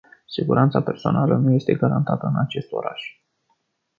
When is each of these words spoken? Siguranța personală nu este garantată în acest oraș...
Siguranța 0.25 0.81
personală 0.81 1.37
nu 1.37 1.53
este 1.53 1.73
garantată 1.73 2.25
în 2.25 2.39
acest 2.39 2.71
oraș... 2.71 3.21